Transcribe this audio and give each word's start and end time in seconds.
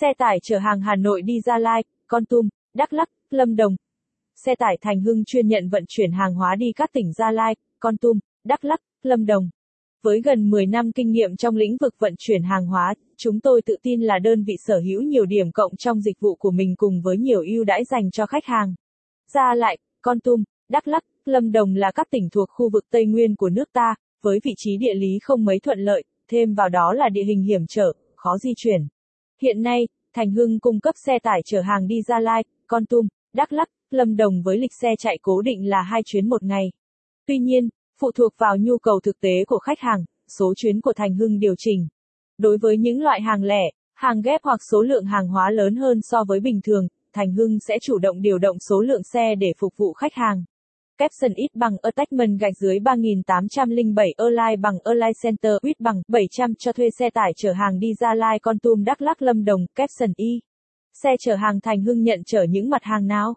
Xe 0.00 0.14
tải 0.18 0.38
chở 0.42 0.58
hàng 0.58 0.80
Hà 0.80 0.96
Nội 0.96 1.22
đi 1.22 1.40
Gia 1.40 1.58
Lai, 1.58 1.84
Con 2.06 2.24
Tum, 2.24 2.48
Đắk 2.74 2.92
Lắk, 2.92 3.08
Lâm 3.30 3.56
Đồng. 3.56 3.76
Xe 4.44 4.54
tải 4.54 4.78
Thành 4.80 5.00
Hưng 5.00 5.24
chuyên 5.24 5.48
nhận 5.48 5.68
vận 5.68 5.84
chuyển 5.88 6.12
hàng 6.12 6.34
hóa 6.34 6.54
đi 6.56 6.72
các 6.76 6.90
tỉnh 6.92 7.12
Gia 7.12 7.30
Lai, 7.30 7.56
Con 7.80 7.96
Tum, 7.96 8.18
Đắk 8.44 8.64
Lắk, 8.64 8.80
Lâm 9.02 9.26
Đồng. 9.26 9.50
Với 10.02 10.20
gần 10.20 10.50
10 10.50 10.66
năm 10.66 10.92
kinh 10.92 11.10
nghiệm 11.10 11.36
trong 11.36 11.56
lĩnh 11.56 11.76
vực 11.80 11.94
vận 11.98 12.14
chuyển 12.18 12.42
hàng 12.42 12.66
hóa, 12.66 12.94
chúng 13.16 13.40
tôi 13.40 13.62
tự 13.62 13.76
tin 13.82 14.00
là 14.00 14.18
đơn 14.18 14.44
vị 14.44 14.54
sở 14.66 14.78
hữu 14.78 15.02
nhiều 15.02 15.24
điểm 15.26 15.52
cộng 15.52 15.76
trong 15.76 16.00
dịch 16.00 16.20
vụ 16.20 16.34
của 16.34 16.50
mình 16.50 16.74
cùng 16.76 17.00
với 17.02 17.16
nhiều 17.18 17.40
ưu 17.46 17.64
đãi 17.64 17.84
dành 17.84 18.10
cho 18.10 18.26
khách 18.26 18.44
hàng. 18.44 18.74
Gia 19.34 19.54
Lai, 19.54 19.78
Con 20.02 20.20
Tum, 20.20 20.42
Đắk 20.68 20.88
Lắk, 20.88 21.04
Lâm 21.24 21.52
Đồng 21.52 21.74
là 21.74 21.92
các 21.94 22.10
tỉnh 22.10 22.30
thuộc 22.30 22.48
khu 22.50 22.70
vực 22.70 22.84
Tây 22.90 23.06
Nguyên 23.06 23.36
của 23.36 23.48
nước 23.48 23.72
ta, 23.72 23.94
với 24.22 24.38
vị 24.44 24.54
trí 24.56 24.76
địa 24.76 24.94
lý 24.94 25.18
không 25.22 25.44
mấy 25.44 25.58
thuận 25.60 25.78
lợi, 25.78 26.04
thêm 26.30 26.54
vào 26.54 26.68
đó 26.68 26.92
là 26.92 27.08
địa 27.08 27.24
hình 27.24 27.42
hiểm 27.42 27.66
trở, 27.68 27.92
khó 28.16 28.38
di 28.38 28.52
chuyển. 28.56 28.86
Hiện 29.42 29.62
nay, 29.62 29.88
Thành 30.14 30.30
Hưng 30.30 30.60
cung 30.60 30.80
cấp 30.80 30.94
xe 31.06 31.18
tải 31.22 31.40
chở 31.44 31.60
hàng 31.60 31.86
đi 31.86 32.02
Gia 32.02 32.20
Lai, 32.20 32.44
Con 32.66 32.86
Tum, 32.86 33.06
Đắk 33.32 33.52
Lắk, 33.52 33.68
Lâm 33.90 34.16
Đồng 34.16 34.42
với 34.42 34.58
lịch 34.58 34.72
xe 34.80 34.88
chạy 34.98 35.18
cố 35.22 35.42
định 35.42 35.68
là 35.68 35.82
hai 35.82 36.02
chuyến 36.04 36.28
một 36.28 36.42
ngày. 36.42 36.64
Tuy 37.26 37.38
nhiên, 37.38 37.68
phụ 38.00 38.12
thuộc 38.12 38.32
vào 38.38 38.56
nhu 38.56 38.78
cầu 38.78 39.00
thực 39.00 39.20
tế 39.20 39.44
của 39.46 39.58
khách 39.58 39.80
hàng, 39.80 40.04
số 40.38 40.54
chuyến 40.56 40.80
của 40.80 40.92
Thành 40.92 41.14
Hưng 41.14 41.38
điều 41.38 41.54
chỉnh. 41.58 41.88
Đối 42.38 42.58
với 42.58 42.76
những 42.78 43.02
loại 43.02 43.20
hàng 43.20 43.42
lẻ, 43.42 43.62
hàng 43.94 44.22
ghép 44.22 44.40
hoặc 44.42 44.60
số 44.70 44.82
lượng 44.82 45.04
hàng 45.04 45.28
hóa 45.28 45.50
lớn 45.50 45.76
hơn 45.76 46.00
so 46.02 46.24
với 46.28 46.40
bình 46.40 46.60
thường, 46.64 46.88
Thành 47.12 47.32
Hưng 47.32 47.58
sẽ 47.68 47.78
chủ 47.82 47.98
động 47.98 48.22
điều 48.22 48.38
động 48.38 48.56
số 48.58 48.80
lượng 48.80 49.02
xe 49.12 49.34
để 49.34 49.52
phục 49.58 49.76
vụ 49.76 49.92
khách 49.92 50.14
hàng. 50.14 50.44
Capson 50.98 51.32
ít 51.34 51.54
bằng 51.54 51.76
attachment 51.82 52.40
gạch 52.40 52.56
dưới 52.56 52.78
3807 52.78 54.14
Align 54.16 54.60
bằng 54.60 54.74
Align 54.84 55.12
Center 55.22 55.52
ít 55.62 55.80
bằng 55.80 56.02
700 56.08 56.54
cho 56.58 56.72
thuê 56.72 56.90
xe 56.98 57.10
tải 57.10 57.32
chở 57.36 57.52
hàng 57.52 57.78
đi 57.78 57.94
Gia 58.00 58.14
Lai 58.14 58.38
Con 58.38 58.58
Tum 58.58 58.84
Đắk 58.84 59.02
Lắk 59.02 59.22
Lâm 59.22 59.44
Đồng 59.44 59.66
Capson 59.74 60.12
Y. 60.16 60.40
Xe 61.02 61.10
chở 61.20 61.34
hàng 61.34 61.60
Thành 61.60 61.82
Hưng 61.82 62.02
nhận 62.02 62.24
chở 62.26 62.42
những 62.48 62.70
mặt 62.70 62.82
hàng 62.84 63.06
nào? 63.06 63.34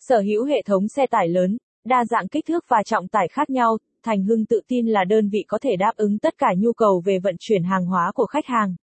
Sở 0.00 0.20
hữu 0.20 0.44
hệ 0.44 0.62
thống 0.62 0.88
xe 0.88 1.06
tải 1.06 1.28
lớn, 1.28 1.56
đa 1.84 2.04
dạng 2.04 2.28
kích 2.28 2.46
thước 2.46 2.64
và 2.68 2.82
trọng 2.82 3.08
tải 3.08 3.28
khác 3.28 3.50
nhau, 3.50 3.78
Thành 4.02 4.24
Hưng 4.24 4.46
tự 4.46 4.60
tin 4.68 4.86
là 4.86 5.04
đơn 5.04 5.28
vị 5.28 5.44
có 5.48 5.58
thể 5.58 5.76
đáp 5.76 5.92
ứng 5.96 6.18
tất 6.18 6.38
cả 6.38 6.54
nhu 6.58 6.72
cầu 6.72 7.02
về 7.04 7.18
vận 7.18 7.36
chuyển 7.40 7.62
hàng 7.62 7.86
hóa 7.86 8.12
của 8.14 8.26
khách 8.26 8.46
hàng. 8.46 8.74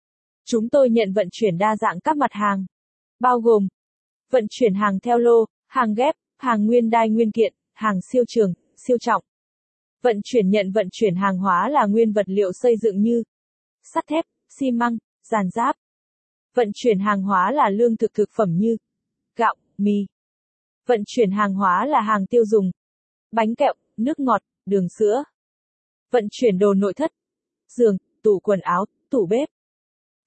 Chúng 0.45 0.69
tôi 0.69 0.89
nhận 0.89 1.13
vận 1.13 1.27
chuyển 1.31 1.57
đa 1.57 1.75
dạng 1.75 1.99
các 1.99 2.17
mặt 2.17 2.33
hàng, 2.33 2.65
bao 3.19 3.39
gồm 3.39 3.67
vận 4.31 4.45
chuyển 4.49 4.73
hàng 4.73 4.99
theo 4.99 5.17
lô, 5.17 5.45
hàng 5.67 5.93
ghép, 5.93 6.15
hàng 6.37 6.65
nguyên 6.65 6.89
đai 6.89 7.09
nguyên 7.09 7.31
kiện, 7.31 7.53
hàng 7.79 8.01
siêu 8.01 8.23
trường, 8.27 8.53
siêu 8.77 8.97
trọng. 8.97 9.23
Vận 10.01 10.21
chuyển 10.23 10.49
nhận 10.49 10.71
vận 10.71 10.87
chuyển 10.91 11.15
hàng 11.15 11.37
hóa 11.37 11.69
là 11.69 11.85
nguyên 11.85 12.11
vật 12.11 12.29
liệu 12.29 12.51
xây 12.53 12.77
dựng 12.77 13.01
như 13.01 13.23
sắt 13.83 14.07
thép, 14.07 14.25
xi 14.49 14.71
măng, 14.71 14.97
giàn 15.23 15.49
giáp. 15.49 15.75
Vận 16.53 16.71
chuyển 16.73 16.99
hàng 16.99 17.21
hóa 17.21 17.51
là 17.51 17.69
lương 17.69 17.97
thực 17.97 18.13
thực 18.13 18.29
phẩm 18.37 18.57
như 18.57 18.77
gạo, 19.35 19.55
mì. 19.77 20.05
Vận 20.85 21.03
chuyển 21.07 21.31
hàng 21.31 21.53
hóa 21.53 21.85
là 21.85 22.01
hàng 22.01 22.25
tiêu 22.27 22.45
dùng, 22.45 22.71
bánh 23.31 23.55
kẹo, 23.55 23.73
nước 23.97 24.19
ngọt, 24.19 24.41
đường 24.65 24.89
sữa. 24.89 25.23
Vận 26.11 26.27
chuyển 26.31 26.59
đồ 26.59 26.73
nội 26.73 26.93
thất, 26.93 27.11
giường, 27.67 27.97
tủ 28.23 28.39
quần 28.39 28.59
áo, 28.59 28.85
tủ 29.09 29.27
bếp. 29.29 29.49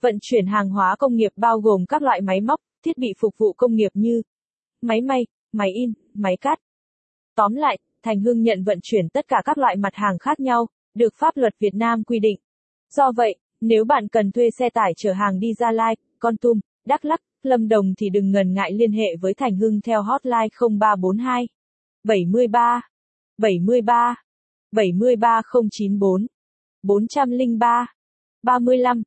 Vận 0.00 0.18
chuyển 0.22 0.46
hàng 0.46 0.70
hóa 0.70 0.96
công 0.98 1.14
nghiệp 1.14 1.32
bao 1.36 1.58
gồm 1.60 1.84
các 1.88 2.02
loại 2.02 2.20
máy 2.20 2.40
móc, 2.40 2.60
thiết 2.82 2.98
bị 2.98 3.08
phục 3.18 3.34
vụ 3.38 3.52
công 3.52 3.74
nghiệp 3.74 3.90
như 3.94 4.22
máy 4.80 5.00
may, 5.00 5.26
máy 5.52 5.70
in, 5.72 5.92
máy 6.14 6.36
cắt. 6.40 6.58
Tóm 7.34 7.54
lại, 7.54 7.78
Thành 8.02 8.20
Hưng 8.20 8.42
nhận 8.42 8.64
vận 8.64 8.78
chuyển 8.82 9.08
tất 9.08 9.28
cả 9.28 9.42
các 9.44 9.58
loại 9.58 9.76
mặt 9.76 9.94
hàng 9.94 10.18
khác 10.18 10.40
nhau, 10.40 10.66
được 10.94 11.14
pháp 11.16 11.36
luật 11.36 11.54
Việt 11.58 11.74
Nam 11.74 12.04
quy 12.04 12.18
định. 12.18 12.40
Do 12.90 13.12
vậy, 13.16 13.36
nếu 13.60 13.84
bạn 13.84 14.08
cần 14.08 14.32
thuê 14.32 14.50
xe 14.58 14.70
tải 14.70 14.92
chở 14.96 15.12
hàng 15.12 15.38
đi 15.38 15.54
Gia 15.54 15.72
Lai, 15.72 15.96
Con 16.18 16.36
Tum, 16.36 16.60
Đắk 16.86 17.04
Lắk, 17.04 17.20
Lâm 17.42 17.68
Đồng 17.68 17.94
thì 17.98 18.08
đừng 18.10 18.30
ngần 18.30 18.52
ngại 18.52 18.72
liên 18.72 18.92
hệ 18.92 19.16
với 19.20 19.34
Thành 19.34 19.56
Hưng 19.56 19.80
theo 19.80 20.02
hotline 20.02 20.48
0342 20.78 21.48
73 22.04 22.80
73 23.38 24.14
73094 24.72 26.26
403 26.82 27.86
35 28.42 29.02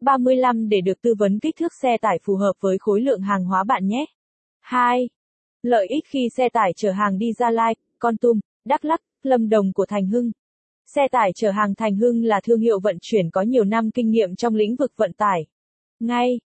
35 0.00 0.68
để 0.68 0.80
được 0.80 1.02
tư 1.02 1.14
vấn 1.18 1.38
kích 1.38 1.56
thước 1.56 1.72
xe 1.82 1.96
tải 2.00 2.18
phù 2.24 2.36
hợp 2.36 2.52
với 2.60 2.76
khối 2.80 3.00
lượng 3.00 3.20
hàng 3.20 3.44
hóa 3.44 3.64
bạn 3.64 3.86
nhé. 3.86 4.04
2. 4.60 5.08
Lợi 5.62 5.86
ích 5.86 6.04
khi 6.06 6.28
xe 6.36 6.48
tải 6.48 6.72
chở 6.76 6.92
hàng 6.92 7.18
đi 7.18 7.32
Gia 7.32 7.50
Lai, 7.50 7.74
Con 7.98 8.16
Tum, 8.16 8.40
Đắk 8.64 8.84
Lắk, 8.84 9.00
Lâm 9.22 9.48
Đồng 9.48 9.72
của 9.72 9.86
Thành 9.86 10.06
Hưng. 10.06 10.30
Xe 10.86 11.08
tải 11.08 11.32
chở 11.34 11.50
hàng 11.50 11.74
Thành 11.74 11.96
Hưng 11.96 12.24
là 12.24 12.40
thương 12.40 12.60
hiệu 12.60 12.80
vận 12.80 12.96
chuyển 13.00 13.30
có 13.30 13.42
nhiều 13.42 13.64
năm 13.64 13.90
kinh 13.90 14.10
nghiệm 14.10 14.36
trong 14.36 14.54
lĩnh 14.54 14.76
vực 14.76 14.92
vận 14.96 15.12
tải. 15.12 15.46
Ngay 16.00 16.40